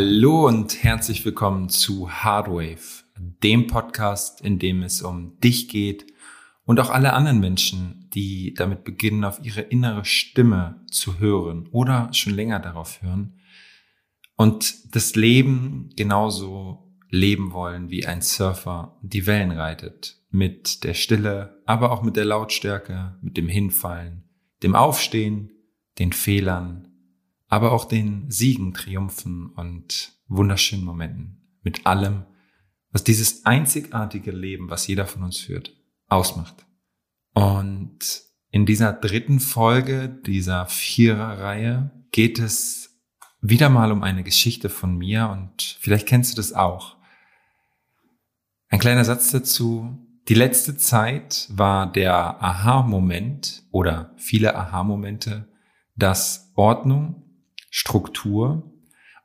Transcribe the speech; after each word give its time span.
Hallo 0.00 0.46
und 0.46 0.84
herzlich 0.84 1.24
willkommen 1.24 1.70
zu 1.70 2.08
Hardwave, 2.08 3.02
dem 3.42 3.66
Podcast, 3.66 4.40
in 4.40 4.60
dem 4.60 4.84
es 4.84 5.02
um 5.02 5.40
dich 5.40 5.68
geht 5.68 6.06
und 6.64 6.78
auch 6.78 6.90
alle 6.90 7.14
anderen 7.14 7.40
Menschen, 7.40 8.08
die 8.14 8.54
damit 8.54 8.84
beginnen, 8.84 9.24
auf 9.24 9.40
ihre 9.42 9.62
innere 9.62 10.04
Stimme 10.04 10.84
zu 10.88 11.18
hören 11.18 11.66
oder 11.72 12.10
schon 12.12 12.32
länger 12.32 12.60
darauf 12.60 13.02
hören 13.02 13.40
und 14.36 14.94
das 14.94 15.16
Leben 15.16 15.90
genauso 15.96 16.94
leben 17.10 17.52
wollen, 17.52 17.90
wie 17.90 18.06
ein 18.06 18.22
Surfer 18.22 18.96
die 19.02 19.26
Wellen 19.26 19.50
reitet, 19.50 20.22
mit 20.30 20.84
der 20.84 20.94
Stille, 20.94 21.60
aber 21.66 21.90
auch 21.90 22.04
mit 22.04 22.14
der 22.14 22.24
Lautstärke, 22.24 23.18
mit 23.20 23.36
dem 23.36 23.48
Hinfallen, 23.48 24.22
dem 24.62 24.76
Aufstehen, 24.76 25.50
den 25.98 26.12
Fehlern, 26.12 26.88
aber 27.48 27.72
auch 27.72 27.86
den 27.86 28.30
Siegen, 28.30 28.74
Triumphen 28.74 29.50
und 29.50 30.12
wunderschönen 30.28 30.84
Momenten, 30.84 31.58
mit 31.62 31.86
allem, 31.86 32.24
was 32.92 33.04
dieses 33.04 33.44
einzigartige 33.46 34.30
Leben, 34.30 34.70
was 34.70 34.86
jeder 34.86 35.06
von 35.06 35.22
uns 35.22 35.38
führt, 35.38 35.74
ausmacht. 36.08 36.66
Und 37.34 38.22
in 38.50 38.66
dieser 38.66 38.92
dritten 38.92 39.40
Folge 39.40 40.08
dieser 40.08 40.66
Vierer-Reihe 40.66 41.90
geht 42.12 42.38
es 42.38 43.00
wieder 43.40 43.68
mal 43.68 43.92
um 43.92 44.02
eine 44.02 44.24
Geschichte 44.24 44.68
von 44.68 44.96
mir 44.96 45.28
und 45.28 45.76
vielleicht 45.80 46.06
kennst 46.08 46.32
du 46.32 46.36
das 46.36 46.52
auch. 46.52 46.96
Ein 48.68 48.80
kleiner 48.80 49.04
Satz 49.04 49.30
dazu. 49.30 49.98
Die 50.28 50.34
letzte 50.34 50.76
Zeit 50.76 51.46
war 51.50 51.90
der 51.90 52.42
Aha-Moment 52.42 53.62
oder 53.70 54.12
viele 54.16 54.56
Aha-Momente, 54.56 55.48
dass 55.96 56.52
Ordnung 56.54 57.27
Struktur 57.70 58.72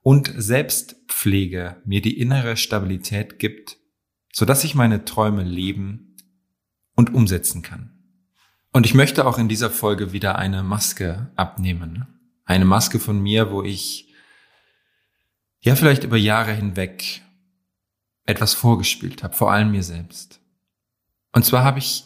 und 0.01 0.31
Selbstpflege 0.35 1.81
mir 1.85 2.01
die 2.01 2.19
innere 2.19 2.57
Stabilität 2.57 3.39
gibt, 3.39 3.77
so 4.31 4.45
dass 4.45 4.63
ich 4.63 4.75
meine 4.75 5.05
Träume 5.05 5.43
leben 5.43 6.17
und 6.95 7.13
umsetzen 7.13 7.61
kann. 7.61 7.91
Und 8.71 8.85
ich 8.85 8.93
möchte 8.93 9.25
auch 9.25 9.37
in 9.37 9.47
dieser 9.47 9.69
Folge 9.69 10.13
wieder 10.13 10.37
eine 10.37 10.63
Maske 10.63 11.31
abnehmen. 11.35 12.07
Eine 12.45 12.65
Maske 12.65 12.99
von 12.99 13.21
mir, 13.21 13.51
wo 13.51 13.63
ich 13.63 14.11
ja 15.61 15.75
vielleicht 15.75 16.03
über 16.03 16.17
Jahre 16.17 16.53
hinweg 16.53 17.21
etwas 18.25 18.53
vorgespielt 18.53 19.23
habe, 19.23 19.35
vor 19.35 19.51
allem 19.51 19.71
mir 19.71 19.83
selbst. 19.83 20.41
Und 21.31 21.45
zwar 21.45 21.63
habe 21.63 21.79
ich 21.79 22.05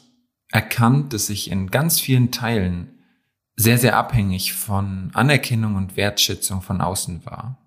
erkannt, 0.49 1.13
dass 1.13 1.29
ich 1.29 1.49
in 1.51 1.71
ganz 1.71 1.99
vielen 1.99 2.31
Teilen 2.31 2.96
sehr, 3.57 3.79
sehr 3.79 3.97
abhängig 3.97 4.53
von 4.53 5.09
Anerkennung 5.13 5.75
und 5.75 5.97
Wertschätzung 5.97 6.61
von 6.61 6.79
außen 6.79 7.25
war. 7.25 7.57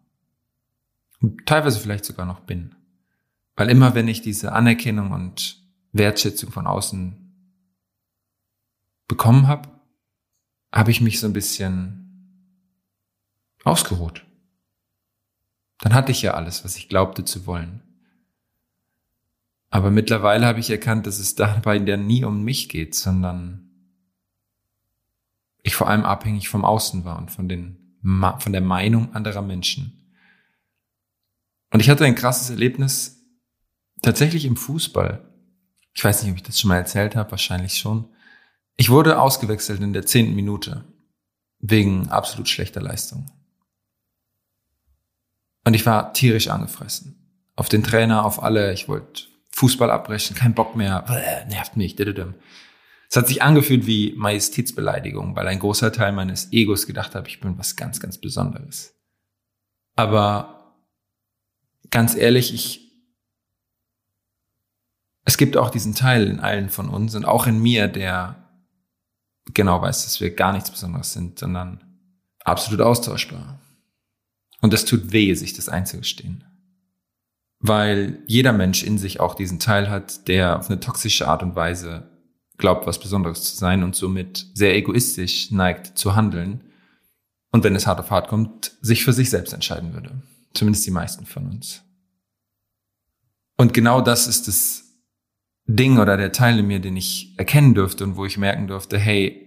Und 1.21 1.47
teilweise 1.47 1.81
vielleicht 1.81 2.05
sogar 2.05 2.25
noch 2.25 2.41
bin. 2.41 2.77
Weil 3.57 3.69
immer 3.69 3.95
wenn 3.95 4.09
ich 4.09 4.23
diese 4.23 4.53
Anerkennung 4.53 5.11
und 5.11 5.61
Wertschätzung 5.93 6.53
von 6.53 6.67
außen 6.67 7.17
bekommen 9.09 9.49
habe, 9.49 9.69
habe 10.73 10.93
ich 10.93 11.01
mich 11.01 11.19
so 11.19 11.27
ein 11.27 11.33
bisschen 11.33 12.01
ausgeruht. 13.65 14.25
Dann 15.81 15.93
hatte 15.93 16.13
ich 16.13 16.23
ja 16.23 16.35
alles, 16.35 16.65
was 16.65 16.77
ich 16.77 16.89
glaubte 16.89 17.25
zu 17.25 17.47
wollen. 17.47 17.83
Aber 19.71 19.91
mittlerweile 19.91 20.47
habe 20.47 20.61
ich 20.61 20.71
erkannt, 20.71 21.07
dass 21.07 21.19
es 21.19 21.35
dabei 21.35 21.77
ja 21.77 21.97
nie 21.97 22.25
um 22.25 22.45
mich 22.45 22.69
geht, 22.69 22.95
sondern 22.95 23.70
ich 25.71 25.77
vor 25.77 25.89
allem 25.89 26.05
abhängig 26.05 26.49
vom 26.49 26.65
Außen 26.65 27.05
war 27.05 27.17
und 27.19 27.31
von, 27.31 27.49
den, 27.49 27.97
von 28.39 28.53
der 28.53 28.61
Meinung 28.61 29.15
anderer 29.15 29.43
Menschen. 29.43 30.15
Und 31.73 31.81
ich 31.81 31.89
hatte 31.89 32.05
ein 32.05 32.17
krasses 32.17 32.51
Erlebnis 32.51 33.23
tatsächlich 34.03 34.45
im 34.45 34.57
Fußball. 34.57 35.27
Ich 35.95 36.05
weiß 36.05 36.23
nicht, 36.23 36.33
ob 36.33 36.37
ich 36.37 36.43
das 36.43 36.59
schon 36.59 36.69
mal 36.69 36.77
erzählt 36.77 37.15
habe, 37.15 37.31
wahrscheinlich 37.31 37.79
schon. 37.79 38.09
Ich 38.77 38.91
wurde 38.91 39.21
ausgewechselt 39.21 39.81
in 39.81 39.93
der 39.93 40.07
zehnten 40.07 40.35
Minute 40.35 40.85
wegen 41.61 42.09
absolut 42.09 42.49
schlechter 42.49 42.81
Leistung. 42.81 43.31
Und 45.65 45.75
ich 45.75 45.87
war 45.87 46.13
tierisch 46.13 46.49
angefressen. 46.49 47.17
Auf 47.55 47.69
den 47.69 47.85
Trainer, 47.85 48.25
auf 48.25 48.43
alle. 48.43 48.73
Ich 48.73 48.89
wollte 48.89 49.25
Fußball 49.51 49.91
abbrechen, 49.91 50.35
kein 50.35 50.55
Bock 50.55 50.75
mehr. 50.75 51.05
nervt 51.49 51.77
mich. 51.77 51.97
Es 53.11 53.17
hat 53.17 53.27
sich 53.27 53.43
angefühlt 53.43 53.87
wie 53.87 54.15
Majestätsbeleidigung, 54.17 55.35
weil 55.35 55.49
ein 55.49 55.59
großer 55.59 55.93
Teil 55.93 56.13
meines 56.13 56.53
Egos 56.53 56.87
gedacht 56.87 57.17
hat, 57.17 57.27
ich 57.27 57.41
bin 57.41 57.59
was 57.59 57.75
ganz, 57.75 57.99
ganz 57.99 58.19
Besonderes. 58.19 58.95
Aber 59.97 60.77
ganz 61.91 62.15
ehrlich, 62.15 62.55
ich, 62.55 62.93
es 65.25 65.37
gibt 65.37 65.57
auch 65.57 65.71
diesen 65.71 65.97
Teil 65.97 66.29
in 66.29 66.39
allen 66.39 66.71
von 66.71 66.89
uns 66.89 67.17
und 67.17 67.25
auch 67.25 67.49
in 67.49 67.61
mir, 67.61 67.89
der 67.89 68.49
genau 69.55 69.83
weiß, 69.83 70.05
dass 70.05 70.21
wir 70.21 70.33
gar 70.37 70.53
nichts 70.53 70.71
Besonderes 70.71 71.13
sind, 71.13 71.41
sondern 71.41 71.83
absolut 72.45 72.81
austauschbar. 72.81 73.61
Und 74.61 74.73
es 74.73 74.85
tut 74.85 75.11
weh, 75.11 75.35
sich 75.35 75.53
das 75.53 75.69
einzugestehen. 75.69 76.45
Weil 77.59 78.23
jeder 78.29 78.53
Mensch 78.53 78.85
in 78.85 78.99
sich 78.99 79.19
auch 79.19 79.35
diesen 79.35 79.59
Teil 79.59 79.91
hat, 79.91 80.29
der 80.29 80.61
auf 80.61 80.71
eine 80.71 80.79
toxische 80.79 81.27
Art 81.27 81.43
und 81.43 81.57
Weise 81.57 82.10
glaubt, 82.61 82.87
was 82.87 83.01
Besonderes 83.01 83.43
zu 83.43 83.57
sein 83.57 83.83
und 83.83 83.97
somit 83.97 84.47
sehr 84.55 84.77
egoistisch 84.77 85.51
neigt 85.51 85.99
zu 85.99 86.15
handeln 86.15 86.63
und 87.51 87.65
wenn 87.65 87.75
es 87.75 87.87
hart 87.87 88.01
auf 88.01 88.11
hart 88.11 88.29
kommt, 88.29 88.77
sich 88.81 89.05
für 89.05 89.13
sich 89.13 89.31
selbst 89.31 89.53
entscheiden 89.53 89.93
würde. 89.93 90.23
Zumindest 90.55 90.87
die 90.87 90.93
meisten 90.93 91.27
von 91.27 91.47
uns. 91.47 91.83
Und 93.57 93.75
genau 93.75 94.01
das 94.01 94.27
ist 94.27 94.49
das 94.49 94.85
Ding 95.67 95.99
oder 95.99 96.17
der 96.17 96.33
Teil 96.33 96.59
in 96.59 96.67
mir, 96.67 96.81
den 96.81 96.97
ich 96.97 97.35
erkennen 97.39 97.75
dürfte 97.75 98.05
und 98.05 98.17
wo 98.17 98.25
ich 98.25 98.39
merken 98.39 98.67
durfte, 98.67 98.99
hey, 98.99 99.47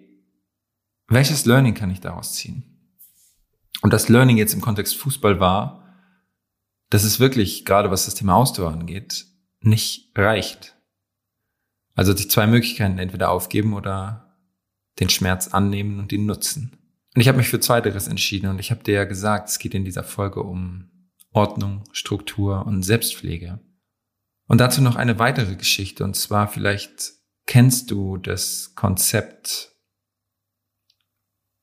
welches 1.08 1.46
Learning 1.46 1.74
kann 1.74 1.92
ich 1.92 2.00
daraus 2.00 2.34
ziehen? 2.34 2.64
Und 3.82 3.92
das 3.92 4.10
Learning 4.10 4.38
jetzt 4.38 4.54
im 4.54 4.62
Kontext 4.62 4.96
Fußball 4.96 5.40
war, 5.40 5.84
dass 6.90 7.04
es 7.04 7.20
wirklich, 7.20 7.66
gerade 7.66 7.92
was 7.92 8.06
das 8.06 8.16
Thema 8.16 8.36
Ausdauer 8.36 8.72
angeht, 8.72 9.26
nicht 9.60 10.12
reicht. 10.16 10.73
Also 11.96 12.14
die 12.14 12.28
zwei 12.28 12.48
Möglichkeiten, 12.48 12.98
entweder 12.98 13.30
aufgeben 13.30 13.74
oder 13.74 14.38
den 15.00 15.10
Schmerz 15.10 15.50
annehmen 15.50 16.00
und 16.00 16.12
ihn 16.12 16.26
nutzen. 16.26 16.78
Und 17.16 17.22
ich 17.22 17.28
habe 17.28 17.38
mich 17.38 17.50
für 17.50 17.60
zweiteres 17.60 18.08
entschieden 18.08 18.50
und 18.50 18.60
ich 18.60 18.72
habe 18.72 18.84
dir 18.84 18.96
ja 18.96 19.04
gesagt, 19.06 19.50
es 19.50 19.60
geht 19.60 19.76
in 19.76 19.86
dieser 19.86 20.04
Folge 20.04 20.42
um 20.42 20.90
Ordnung, 21.32 21.84
Struktur 21.92 22.66
und 22.66 22.84
Selbstpflege. 22.84 23.60
Und 24.48 24.60
dazu 24.60 24.82
noch 24.82 24.96
eine 24.96 25.20
weitere 25.20 25.56
Geschichte 25.56 26.04
und 26.04 26.16
zwar 26.16 26.48
vielleicht 26.48 27.14
kennst 27.46 27.92
du 27.92 28.18
das 28.18 28.74
Konzept, 28.76 29.76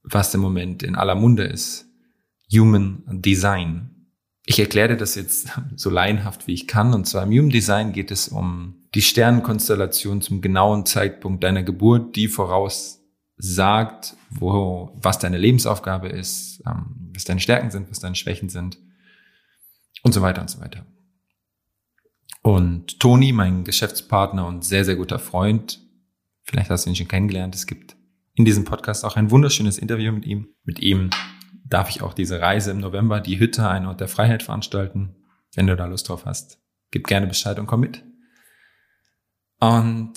was 0.02 0.34
im 0.34 0.41
Moment 0.41 0.82
in 0.82 0.94
aller 0.94 1.14
Munde 1.14 1.44
ist, 1.44 1.86
Human 2.52 3.04
Design. 3.06 4.00
Ich 4.50 4.59
erkläre 4.59 4.97
das 4.97 5.15
jetzt 5.15 5.53
so 5.77 5.91
laienhaft 5.91 6.49
wie 6.49 6.55
ich 6.55 6.66
kann. 6.66 6.93
Und 6.93 7.05
zwar 7.05 7.22
im 7.22 7.31
Human 7.31 7.50
Design 7.50 7.93
geht 7.93 8.11
es 8.11 8.27
um 8.27 8.83
die 8.97 9.00
Sternenkonstellation 9.00 10.22
zum 10.22 10.41
genauen 10.41 10.84
Zeitpunkt 10.87 11.44
deiner 11.44 11.62
Geburt, 11.62 12.16
die 12.16 12.27
voraussagt, 12.27 14.16
wo, 14.28 14.91
was 15.00 15.21
deine 15.21 15.39
Lebensaufgabe 15.39 16.09
ist, 16.09 16.65
ähm, 16.66 17.13
was 17.15 17.22
deine 17.22 17.39
Stärken 17.39 17.71
sind, 17.71 17.89
was 17.91 18.01
deine 18.01 18.16
Schwächen 18.16 18.48
sind 18.48 18.78
und 20.03 20.10
so 20.10 20.21
weiter 20.21 20.41
und 20.41 20.51
so 20.51 20.60
weiter. 20.60 20.84
Und 22.42 22.98
Toni, 22.98 23.30
mein 23.30 23.63
Geschäftspartner 23.63 24.48
und 24.48 24.65
sehr, 24.65 24.84
sehr 24.84 24.97
guter 24.97 25.21
Freund, 25.21 25.78
vielleicht 26.42 26.71
hast 26.71 26.86
du 26.86 26.91
ihn 26.91 26.97
schon 26.97 27.07
kennengelernt, 27.07 27.54
es 27.54 27.69
gibt 27.69 27.95
in 28.34 28.45
diesem 28.45 28.65
Podcast 28.65 29.04
auch 29.04 29.15
ein 29.15 29.30
wunderschönes 29.30 29.78
Interview 29.78 30.10
mit 30.10 30.27
ihm. 30.27 30.48
Mit 30.65 30.80
ihm 30.80 31.10
darf 31.71 31.89
ich 31.89 32.03
auch 32.03 32.13
diese 32.13 32.41
Reise 32.41 32.72
im 32.72 32.78
November, 32.78 33.21
die 33.21 33.39
Hütte, 33.39 33.69
ein 33.69 33.87
Ort 33.87 34.01
der 34.01 34.09
Freiheit 34.09 34.43
veranstalten. 34.43 35.17
Wenn 35.55 35.67
du 35.67 35.77
da 35.77 35.87
Lust 35.87 36.09
drauf 36.09 36.27
hast, 36.27 36.59
gib 36.91 37.07
gerne 37.07 37.27
Bescheid 37.27 37.59
und 37.59 37.67
komm 37.67 37.81
mit. 37.81 38.05
Und 39.59 40.13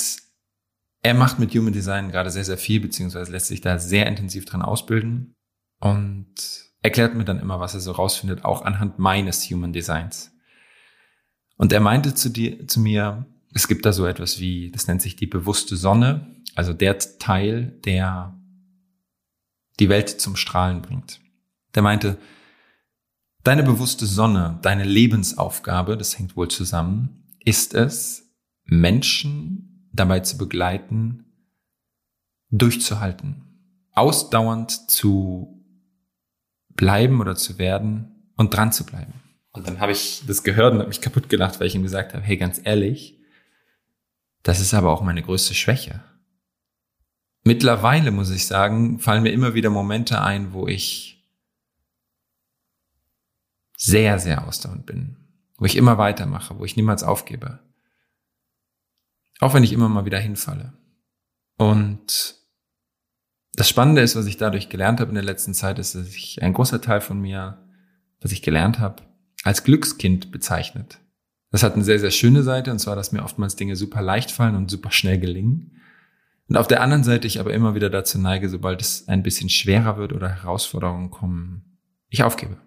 er 1.01 1.13
macht 1.13 1.39
mit 1.39 1.53
Human 1.53 1.73
Design 1.73 2.09
gerade 2.09 2.29
sehr, 2.29 2.45
sehr 2.45 2.57
viel, 2.57 2.79
beziehungsweise 2.79 3.31
lässt 3.31 3.47
sich 3.47 3.61
da 3.61 3.77
sehr 3.77 4.07
intensiv 4.07 4.45
dran 4.45 4.61
ausbilden 4.61 5.33
und 5.79 6.33
erklärt 6.81 7.15
mir 7.15 7.25
dann 7.25 7.39
immer, 7.39 7.59
was 7.59 7.73
er 7.73 7.79
so 7.79 7.91
rausfindet, 7.91 8.45
auch 8.45 8.63
anhand 8.63 8.99
meines 8.99 9.49
Human 9.49 9.73
Designs. 9.73 10.31
Und 11.57 11.71
er 11.73 11.79
meinte 11.79 12.13
zu 12.13 12.29
dir, 12.29 12.67
zu 12.67 12.79
mir, 12.79 13.25
es 13.53 13.67
gibt 13.67 13.85
da 13.85 13.93
so 13.93 14.05
etwas 14.05 14.39
wie, 14.39 14.71
das 14.71 14.87
nennt 14.87 15.01
sich 15.01 15.15
die 15.15 15.27
bewusste 15.27 15.75
Sonne, 15.75 16.35
also 16.55 16.73
der 16.73 16.97
Teil, 16.99 17.79
der 17.85 18.37
die 19.79 19.89
Welt 19.89 20.09
zum 20.09 20.35
Strahlen 20.35 20.81
bringt. 20.81 21.19
Der 21.75 21.81
meinte, 21.81 22.17
deine 23.43 23.63
bewusste 23.63 24.05
Sonne, 24.05 24.59
deine 24.61 24.83
Lebensaufgabe, 24.83 25.97
das 25.97 26.17
hängt 26.17 26.35
wohl 26.35 26.49
zusammen, 26.49 27.25
ist 27.43 27.73
es, 27.73 28.31
Menschen 28.65 29.89
dabei 29.91 30.21
zu 30.21 30.37
begleiten, 30.37 31.25
durchzuhalten, 32.49 33.87
ausdauernd 33.91 34.89
zu 34.89 35.63
bleiben 36.69 37.19
oder 37.19 37.35
zu 37.35 37.57
werden 37.57 38.31
und 38.35 38.53
dran 38.53 38.71
zu 38.71 38.85
bleiben. 38.85 39.13
Und 39.51 39.67
dann 39.67 39.79
habe 39.79 39.91
ich 39.91 40.23
das 40.25 40.43
gehört 40.43 40.73
und 40.73 40.79
habe 40.79 40.89
mich 40.89 41.01
kaputt 41.01 41.29
gelacht, 41.29 41.59
weil 41.59 41.67
ich 41.67 41.75
ihm 41.75 41.83
gesagt 41.83 42.13
habe, 42.13 42.23
hey, 42.23 42.37
ganz 42.37 42.59
ehrlich, 42.63 43.19
das 44.41 44.59
ist 44.59 44.73
aber 44.73 44.91
auch 44.91 45.01
meine 45.01 45.21
größte 45.21 45.53
Schwäche. 45.53 46.03
Mittlerweile, 47.43 48.11
muss 48.11 48.31
ich 48.31 48.47
sagen, 48.47 48.99
fallen 48.99 49.23
mir 49.23 49.31
immer 49.31 49.53
wieder 49.53 49.69
Momente 49.69 50.21
ein, 50.21 50.53
wo 50.53 50.67
ich 50.67 51.12
sehr, 53.83 54.17
sehr 54.17 54.47
ausdauernd 54.47 54.85
bin, 54.85 55.17
wo 55.57 55.65
ich 55.65 55.75
immer 55.75 55.97
weitermache, 55.97 56.57
wo 56.57 56.63
ich 56.63 56.77
niemals 56.77 57.03
aufgebe. 57.03 57.59
Auch 59.41 59.53
wenn 59.53 59.63
ich 59.63 59.73
immer 59.73 59.89
mal 59.89 60.05
wieder 60.05 60.19
hinfalle. 60.19 60.71
Und 61.57 62.35
das 63.55 63.67
Spannende 63.67 64.01
ist, 64.01 64.15
was 64.15 64.25
ich 64.25 64.37
dadurch 64.37 64.69
gelernt 64.69 65.01
habe 65.01 65.09
in 65.09 65.15
der 65.15 65.23
letzten 65.23 65.53
Zeit, 65.53 65.79
ist, 65.79 65.95
dass 65.95 66.07
ich 66.07 66.41
ein 66.41 66.53
großer 66.53 66.79
Teil 66.79 67.01
von 67.01 67.19
mir, 67.19 67.67
was 68.21 68.31
ich 68.31 68.41
gelernt 68.41 68.79
habe, 68.79 69.03
als 69.43 69.65
Glückskind 69.65 70.31
bezeichnet. 70.31 70.99
Das 71.51 71.61
hat 71.61 71.73
eine 71.73 71.83
sehr, 71.83 71.99
sehr 71.99 72.11
schöne 72.11 72.41
Seite, 72.41 72.71
und 72.71 72.79
zwar, 72.79 72.95
dass 72.95 73.11
mir 73.11 73.23
oftmals 73.23 73.57
Dinge 73.57 73.75
super 73.75 74.01
leicht 74.01 74.31
fallen 74.31 74.55
und 74.55 74.71
super 74.71 74.91
schnell 74.91 75.19
gelingen. 75.19 75.81
Und 76.47 76.55
auf 76.55 76.67
der 76.67 76.81
anderen 76.81 77.03
Seite 77.03 77.27
ich 77.27 77.41
aber 77.41 77.53
immer 77.53 77.75
wieder 77.75 77.89
dazu 77.89 78.17
neige, 78.17 78.47
sobald 78.47 78.81
es 78.81 79.09
ein 79.09 79.23
bisschen 79.23 79.49
schwerer 79.49 79.97
wird 79.97 80.13
oder 80.13 80.29
Herausforderungen 80.29 81.11
kommen, 81.11 81.79
ich 82.09 82.23
aufgebe. 82.23 82.57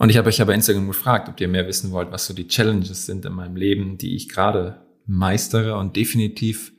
Und 0.00 0.08
ich 0.08 0.16
habe 0.16 0.30
euch 0.30 0.40
aber 0.40 0.54
Instagram 0.54 0.86
gefragt, 0.86 1.28
ob 1.28 1.38
ihr 1.42 1.48
mehr 1.48 1.66
wissen 1.66 1.90
wollt, 1.90 2.10
was 2.10 2.24
so 2.24 2.32
die 2.32 2.48
Challenges 2.48 3.04
sind 3.04 3.26
in 3.26 3.34
meinem 3.34 3.54
Leben, 3.54 3.98
die 3.98 4.16
ich 4.16 4.30
gerade 4.30 4.86
meistere. 5.04 5.76
Und 5.76 5.94
definitiv 5.94 6.72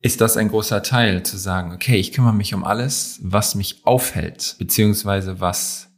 ist 0.00 0.20
das 0.20 0.36
ein 0.36 0.50
großer 0.50 0.84
Teil, 0.84 1.24
zu 1.24 1.36
sagen, 1.36 1.72
okay, 1.72 1.96
ich 1.96 2.12
kümmere 2.12 2.32
mich 2.32 2.54
um 2.54 2.62
alles, 2.62 3.18
was 3.24 3.56
mich 3.56 3.84
aufhält, 3.84 4.54
beziehungsweise 4.60 5.40
was 5.40 5.90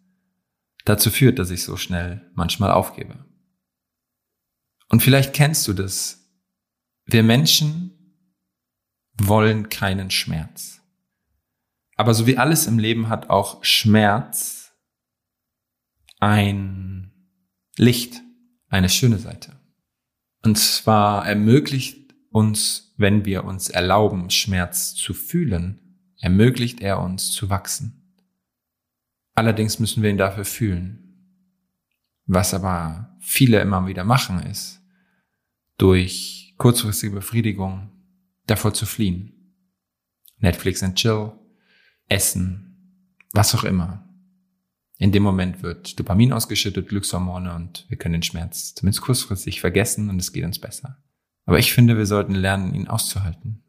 dazu 0.86 1.10
führt, 1.10 1.38
dass 1.38 1.50
ich 1.50 1.62
so 1.62 1.76
schnell 1.76 2.30
manchmal 2.32 2.70
aufgebe. 2.70 3.22
Und 4.88 5.02
vielleicht 5.02 5.34
kennst 5.34 5.68
du 5.68 5.74
das. 5.74 6.26
Wir 7.04 7.22
Menschen 7.22 8.24
wollen 9.12 9.68
keinen 9.68 10.10
Schmerz. 10.10 10.80
Aber 11.96 12.14
so 12.14 12.26
wie 12.26 12.38
alles 12.38 12.66
im 12.66 12.78
Leben 12.78 13.10
hat 13.10 13.28
auch 13.28 13.62
Schmerz 13.62 14.55
ein 16.18 17.12
Licht, 17.76 18.22
eine 18.68 18.88
schöne 18.88 19.18
Seite. 19.18 19.52
Und 20.42 20.56
zwar 20.58 21.26
ermöglicht 21.26 22.14
uns 22.30 22.86
wenn 22.96 23.24
wir 23.24 23.44
uns 23.44 23.68
erlauben, 23.68 24.30
Schmerz 24.30 24.94
zu 24.94 25.14
fühlen, 25.14 25.80
ermöglicht 26.18 26.80
er 26.80 27.00
uns 27.00 27.30
zu 27.30 27.50
wachsen. 27.50 28.14
Allerdings 29.34 29.78
müssen 29.78 30.02
wir 30.02 30.10
ihn 30.10 30.18
dafür 30.18 30.44
fühlen. 30.44 31.02
Was 32.24 32.54
aber 32.54 33.16
viele 33.20 33.60
immer 33.60 33.86
wieder 33.86 34.04
machen, 34.04 34.40
ist, 34.40 34.80
durch 35.76 36.54
kurzfristige 36.56 37.14
Befriedigung 37.14 37.90
davor 38.46 38.72
zu 38.72 38.86
fliehen. 38.86 39.54
Netflix 40.38 40.82
and 40.82 40.96
Chill, 40.96 41.32
Essen, 42.08 43.22
was 43.32 43.54
auch 43.54 43.64
immer. 43.64 44.05
In 44.98 45.12
dem 45.12 45.22
Moment 45.22 45.62
wird 45.62 45.98
Dopamin 45.98 46.32
ausgeschüttet, 46.32 46.88
Glückshormone 46.88 47.54
und 47.54 47.84
wir 47.88 47.98
können 47.98 48.14
den 48.14 48.22
Schmerz 48.22 48.74
zumindest 48.74 49.02
kurzfristig 49.02 49.60
vergessen 49.60 50.08
und 50.08 50.18
es 50.18 50.32
geht 50.32 50.44
uns 50.44 50.58
besser. 50.58 51.02
Aber 51.44 51.58
ich 51.58 51.72
finde, 51.72 51.96
wir 51.96 52.06
sollten 52.06 52.34
lernen, 52.34 52.74
ihn 52.74 52.88
auszuhalten. 52.88 53.62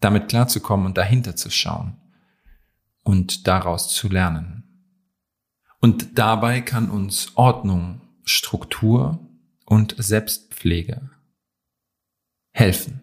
Damit 0.00 0.28
klarzukommen 0.28 0.86
und 0.86 0.96
dahinter 0.96 1.34
zu 1.34 1.50
schauen 1.50 1.96
und 3.02 3.46
daraus 3.48 3.92
zu 3.92 4.08
lernen. 4.08 4.62
Und 5.80 6.18
dabei 6.18 6.60
kann 6.60 6.90
uns 6.90 7.32
Ordnung, 7.36 8.00
Struktur 8.24 9.28
und 9.66 9.96
Selbstpflege 9.98 11.10
helfen. 12.52 13.02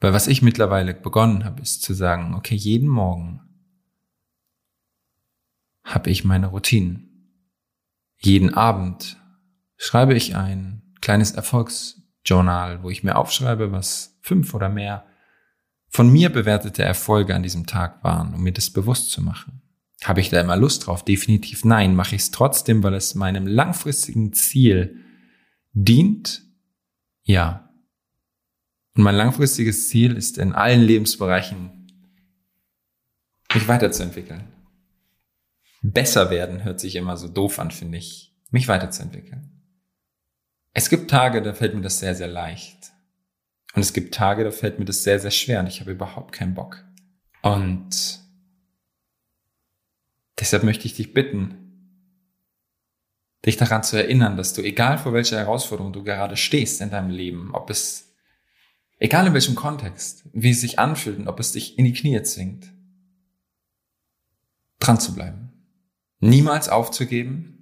Weil 0.00 0.12
was 0.12 0.26
ich 0.26 0.42
mittlerweile 0.42 0.94
begonnen 0.94 1.44
habe, 1.44 1.62
ist 1.62 1.82
zu 1.82 1.94
sagen, 1.94 2.34
okay, 2.34 2.54
jeden 2.54 2.88
Morgen 2.88 3.49
habe 5.94 6.10
ich 6.10 6.24
meine 6.24 6.48
Routinen. 6.48 7.06
Jeden 8.16 8.54
Abend 8.54 9.16
schreibe 9.76 10.14
ich 10.14 10.36
ein 10.36 10.82
kleines 11.00 11.32
Erfolgsjournal, 11.32 12.82
wo 12.82 12.90
ich 12.90 13.02
mir 13.02 13.16
aufschreibe, 13.16 13.72
was 13.72 14.18
fünf 14.20 14.54
oder 14.54 14.68
mehr 14.68 15.04
von 15.90 16.08
mir 16.10 16.30
bewertete 16.30 16.84
Erfolge 16.84 17.34
an 17.34 17.42
diesem 17.42 17.66
Tag 17.66 18.02
waren, 18.04 18.32
um 18.34 18.42
mir 18.42 18.52
das 18.52 18.70
bewusst 18.70 19.10
zu 19.10 19.22
machen. 19.22 19.60
Habe 20.04 20.20
ich 20.20 20.30
da 20.30 20.40
immer 20.40 20.56
Lust 20.56 20.86
drauf? 20.86 21.04
Definitiv 21.04 21.64
nein. 21.64 21.94
Mache 21.94 22.14
ich 22.14 22.22
es 22.22 22.30
trotzdem, 22.30 22.82
weil 22.82 22.94
es 22.94 23.14
meinem 23.14 23.46
langfristigen 23.46 24.32
Ziel 24.32 25.04
dient? 25.72 26.42
Ja. 27.24 27.68
Und 28.94 29.02
mein 29.02 29.16
langfristiges 29.16 29.88
Ziel 29.88 30.16
ist 30.16 30.38
in 30.38 30.52
allen 30.52 30.80
Lebensbereichen, 30.80 31.88
mich 33.52 33.68
weiterzuentwickeln. 33.68 34.44
Besser 35.82 36.30
werden 36.30 36.64
hört 36.64 36.80
sich 36.80 36.96
immer 36.96 37.16
so 37.16 37.28
doof 37.28 37.58
an, 37.58 37.70
finde 37.70 37.98
ich. 37.98 38.36
Mich 38.50 38.68
weiterzuentwickeln. 38.68 39.62
Es 40.72 40.90
gibt 40.90 41.10
Tage, 41.10 41.42
da 41.42 41.54
fällt 41.54 41.74
mir 41.74 41.80
das 41.80 42.00
sehr, 42.00 42.14
sehr 42.14 42.28
leicht. 42.28 42.92
Und 43.74 43.82
es 43.82 43.92
gibt 43.92 44.14
Tage, 44.14 44.44
da 44.44 44.50
fällt 44.50 44.78
mir 44.78 44.84
das 44.84 45.02
sehr, 45.04 45.20
sehr 45.20 45.30
schwer 45.30 45.60
und 45.60 45.68
ich 45.68 45.80
habe 45.80 45.92
überhaupt 45.92 46.32
keinen 46.32 46.54
Bock. 46.54 46.84
Und 47.42 48.20
deshalb 50.38 50.64
möchte 50.64 50.86
ich 50.86 50.94
dich 50.94 51.14
bitten, 51.14 51.60
dich 53.46 53.56
daran 53.56 53.82
zu 53.82 53.96
erinnern, 53.96 54.36
dass 54.36 54.52
du, 54.52 54.62
egal 54.62 54.98
vor 54.98 55.12
welcher 55.12 55.38
Herausforderung 55.38 55.92
du 55.92 56.04
gerade 56.04 56.36
stehst 56.36 56.80
in 56.80 56.90
deinem 56.90 57.10
Leben, 57.10 57.54
ob 57.54 57.70
es, 57.70 58.14
egal 58.98 59.26
in 59.26 59.34
welchem 59.34 59.54
Kontext, 59.54 60.28
wie 60.32 60.50
es 60.50 60.60
sich 60.60 60.78
anfühlt 60.78 61.18
und 61.18 61.28
ob 61.28 61.40
es 61.40 61.52
dich 61.52 61.78
in 61.78 61.84
die 61.84 61.92
Knie 61.92 62.22
zwingt, 62.22 62.72
dran 64.78 65.00
zu 65.00 65.14
bleiben. 65.14 65.49
Niemals 66.20 66.68
aufzugeben, 66.68 67.60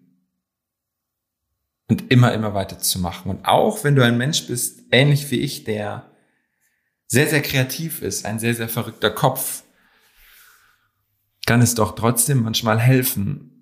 und 1.89 2.11
immer, 2.11 2.33
immer 2.35 2.55
weiterzumachen. 2.55 3.31
Und 3.31 3.47
auch 3.47 3.83
wenn 3.83 3.97
du 3.97 4.05
ein 4.05 4.19
Mensch 4.19 4.47
bist, 4.47 4.83
ähnlich 4.93 5.31
wie 5.31 5.41
ich, 5.41 5.65
der 5.65 6.11
sehr, 7.07 7.27
sehr 7.27 7.43
kreativ 7.43 8.03
ist, 8.03 8.27
ein 8.27 8.39
sehr, 8.39 8.55
sehr 8.55 8.69
verrückter 8.69 9.11
Kopf, 9.11 9.65
kann 11.47 11.63
es 11.63 11.75
doch 11.75 11.95
trotzdem 11.95 12.43
manchmal 12.43 12.79
helfen. 12.79 13.55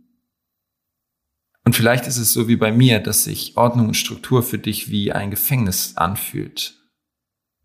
Und 1.65 1.77
vielleicht 1.77 2.09
ist 2.09 2.19
es 2.19 2.33
so 2.33 2.49
wie 2.49 2.57
bei 2.57 2.73
mir, 2.73 2.99
dass 2.99 3.25
sich 3.25 3.57
Ordnung 3.57 3.89
und 3.89 3.95
Struktur 3.95 4.43
für 4.43 4.59
dich 4.59 4.91
wie 4.91 5.13
ein 5.13 5.31
Gefängnis 5.31 5.97
anfühlt, 5.97 6.75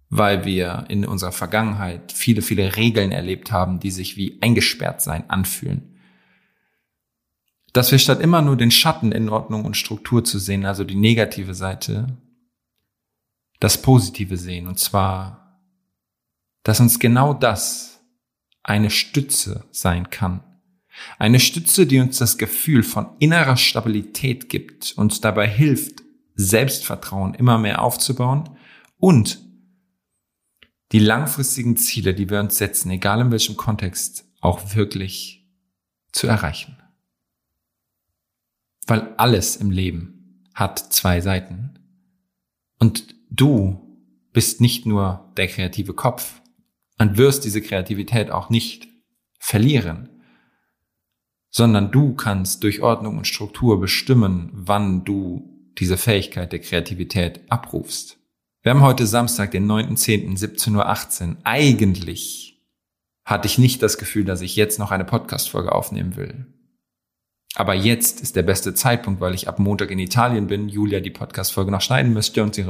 weil 0.10 0.46
wir 0.46 0.86
in 0.90 1.06
unserer 1.06 1.32
Vergangenheit 1.32 2.12
viele, 2.12 2.44
viele 2.44 2.76
Regeln 2.76 3.12
erlebt 3.12 3.52
haben, 3.52 3.80
die 3.80 3.92
sich 3.92 4.16
wie 4.16 4.38
eingesperrt 4.42 5.02
sein 5.02 5.28
anfühlen 5.30 5.91
dass 7.74 7.92
wir 7.92 8.00
statt 8.00 8.20
immer 8.20 8.42
nur 8.42 8.58
den 8.58 8.72
Schatten 8.72 9.12
in 9.12 9.30
Ordnung 9.30 9.66
und 9.66 9.78
Struktur 9.78 10.24
zu 10.24 10.40
sehen, 10.40 10.66
also 10.66 10.84
die 10.84 10.96
negative 10.96 11.54
Seite, 11.54 12.18
das 13.60 13.82
Positive 13.82 14.38
sehen. 14.38 14.68
Und 14.68 14.80
zwar, 14.80 15.62
dass 16.63 16.80
uns 16.80 17.00
genau 17.00 17.34
das 17.34 18.01
eine 18.63 18.90
Stütze 18.90 19.66
sein 19.72 20.10
kann. 20.10 20.44
Eine 21.18 21.40
Stütze, 21.40 21.88
die 21.88 22.00
uns 22.00 22.18
das 22.18 22.38
Gefühl 22.38 22.84
von 22.84 23.16
innerer 23.20 23.58
Stabilität 23.58 24.50
gibt, 24.50 24.94
uns 24.98 25.22
dabei 25.22 25.48
hilft, 25.48 26.01
Selbstvertrauen 26.36 27.34
immer 27.34 27.58
mehr 27.58 27.82
aufzubauen 27.82 28.50
und 28.98 29.40
die 30.92 31.00
langfristigen 31.00 31.78
Ziele, 31.78 32.13
die 32.13 32.30
wir 32.30 32.40
uns 32.40 32.58
setzen, 32.58 32.92
egal 32.92 33.22
in 33.22 33.32
welchem 33.32 33.56
Kontext, 33.56 34.25
auch 34.42 34.75
wirklich 34.75 35.48
zu 36.12 36.28
erreichen. 36.28 36.81
Weil 38.88 39.14
alles 39.18 39.56
im 39.56 39.72
Leben 39.72 40.46
hat 40.54 40.80
zwei 40.80 41.22
Seiten. 41.22 41.80
Und 42.80 43.16
du 43.30 43.80
bist 44.34 44.62
nicht 44.62 44.86
nur 44.86 45.32
der 45.38 45.48
kreative 45.48 45.94
Kopf 45.94 46.42
und 46.98 47.18
wirst 47.18 47.46
diese 47.46 47.62
Kreativität 47.62 48.32
auch 48.32 48.50
nicht 48.50 48.88
verlieren, 49.40 50.10
sondern 51.50 51.92
du 51.92 52.16
kannst 52.16 52.64
durch 52.64 52.82
Ordnung 52.82 53.18
und 53.18 53.28
Struktur 53.28 53.80
bestimmen, 53.80 54.50
wann 54.54 55.04
du 55.04 55.52
diese 55.78 55.98
Fähigkeit 55.98 56.52
der 56.52 56.60
Kreativität 56.60 57.42
abrufst. 57.50 58.18
Wir 58.62 58.72
haben 58.72 58.82
heute 58.82 59.08
Samstag, 59.08 59.52
den 59.52 59.70
9.10.17.18 59.70 61.30
Uhr. 61.30 61.38
Eigentlich 61.44 62.62
hatte 63.26 63.48
ich 63.48 63.58
nicht 63.58 63.82
das 63.82 63.98
Gefühl, 63.98 64.24
dass 64.24 64.42
ich 64.42 64.56
jetzt 64.56 64.80
noch 64.80 64.92
eine 64.92 65.06
Podcast-Folge 65.06 65.72
aufnehmen 65.72 66.16
will. 66.16 66.46
Aber 67.55 67.74
jetzt 67.74 68.22
ist 68.22 68.36
der 68.36 68.43
beste 68.43 68.74
Zeitpunkt, 68.74 69.20
weil 69.20 69.36
ich 69.36 69.48
ab 69.48 69.60
Montag 69.60 69.91
in 69.91 70.00
Italien 70.00 70.48
bin, 70.48 70.70
Julia 70.70 71.00
die 71.00 71.10
Podcast-Folge 71.10 71.72
noch 71.72 71.81
schneiden 71.81 72.13
müsste 72.13 72.43
und 72.43 72.55
sie 72.55 72.65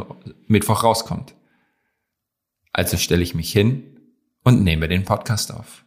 Mittwoch 0.47 0.83
rauskommt. 0.83 1.35
Also 2.73 2.97
stelle 2.97 3.23
ich 3.23 3.35
mich 3.35 3.51
hin 3.51 3.99
und 4.43 4.63
nehme 4.63 4.87
den 4.87 5.03
Podcast 5.03 5.53
auf. 5.53 5.85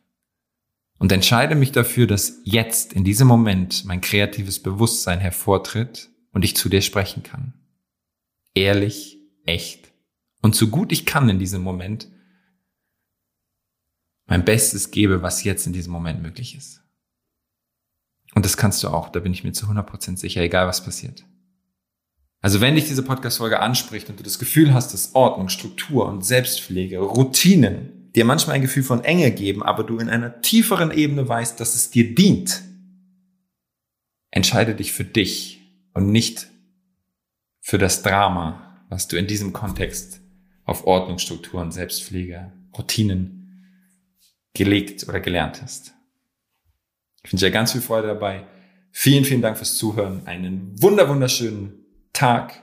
und 0.98 1.12
entscheide 1.12 1.54
mich 1.54 1.72
dafür, 1.72 2.06
dass 2.06 2.40
jetzt 2.44 2.92
in 2.92 3.04
diesem 3.04 3.26
Moment 3.26 3.84
mein 3.84 4.00
kreatives 4.00 4.62
Bewusstsein 4.62 5.18
hervortritt 5.18 6.10
und 6.32 6.44
ich 6.44 6.56
zu 6.56 6.68
dir 6.68 6.82
sprechen 6.82 7.22
kann. 7.22 7.54
Ehrlich, 8.54 9.18
echt 9.44 9.92
und 10.40 10.54
so 10.54 10.68
gut 10.68 10.92
ich 10.92 11.06
kann 11.06 11.28
in 11.28 11.38
diesem 11.38 11.62
Moment 11.62 12.08
mein 14.26 14.44
Bestes 14.44 14.90
gebe, 14.90 15.22
was 15.22 15.44
jetzt 15.44 15.66
in 15.66 15.72
diesem 15.72 15.92
Moment 15.92 16.22
möglich 16.22 16.54
ist. 16.54 16.82
Und 18.34 18.44
das 18.44 18.56
kannst 18.56 18.82
du 18.82 18.88
auch, 18.88 19.08
da 19.08 19.20
bin 19.20 19.32
ich 19.32 19.44
mir 19.44 19.52
zu 19.52 19.66
100% 19.66 20.18
sicher, 20.18 20.42
egal 20.42 20.66
was 20.66 20.84
passiert. 20.84 21.24
Also 22.40 22.60
wenn 22.60 22.74
dich 22.74 22.86
diese 22.86 23.02
Podcast-Folge 23.02 23.60
anspricht 23.60 24.10
und 24.10 24.18
du 24.18 24.22
das 24.22 24.38
Gefühl 24.38 24.74
hast, 24.74 24.92
dass 24.92 25.14
Ordnung, 25.14 25.48
Struktur 25.48 26.06
und 26.06 26.24
Selbstpflege, 26.24 26.98
Routinen 26.98 28.10
dir 28.14 28.24
manchmal 28.24 28.56
ein 28.56 28.62
Gefühl 28.62 28.82
von 28.82 29.02
Enge 29.02 29.30
geben, 29.30 29.62
aber 29.62 29.82
du 29.82 29.98
in 29.98 30.08
einer 30.08 30.42
tieferen 30.42 30.90
Ebene 30.90 31.26
weißt, 31.26 31.58
dass 31.58 31.74
es 31.74 31.90
dir 31.90 32.14
dient, 32.14 32.62
entscheide 34.30 34.74
dich 34.74 34.92
für 34.92 35.04
dich 35.04 35.62
und 35.94 36.10
nicht 36.10 36.48
für 37.60 37.78
das 37.78 38.02
Drama, 38.02 38.84
was 38.90 39.08
du 39.08 39.16
in 39.16 39.26
diesem 39.26 39.52
Kontext 39.52 40.20
auf 40.64 40.86
Ordnung, 40.86 41.18
Struktur 41.18 41.62
und 41.62 41.72
Selbstpflege, 41.72 42.52
Routinen 42.76 43.40
gelegt 44.52 45.08
oder 45.08 45.20
gelernt 45.20 45.62
hast. 45.62 45.93
Ich 47.24 47.32
wünsche 47.32 47.46
dir 47.46 47.52
ganz 47.52 47.72
viel 47.72 47.80
Freude 47.80 48.08
dabei. 48.08 48.46
Vielen, 48.90 49.24
vielen 49.24 49.42
Dank 49.42 49.56
fürs 49.56 49.76
Zuhören. 49.76 50.26
Einen 50.26 50.80
wunder, 50.80 51.08
wunderschönen 51.08 51.84
Tag 52.12 52.62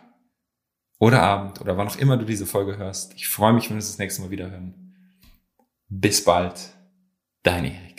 oder 1.00 1.22
Abend 1.24 1.60
oder 1.60 1.78
wann 1.78 1.88
auch 1.88 1.98
immer 1.98 2.16
du 2.16 2.26
diese 2.26 2.46
Folge 2.46 2.78
hörst. 2.78 3.14
Ich 3.16 3.28
freue 3.28 3.54
mich, 3.54 3.66
wenn 3.66 3.72
wir 3.72 3.78
uns 3.78 3.88
das 3.90 3.98
nächste 3.98 4.22
Mal 4.22 4.30
wieder 4.30 4.50
hören. 4.50 4.96
Bis 5.90 6.24
bald, 6.24 6.74
dein 7.44 7.66
Erik. 7.66 7.91